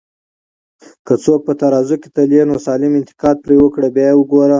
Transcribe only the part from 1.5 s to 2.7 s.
ترازو کي تلې، نو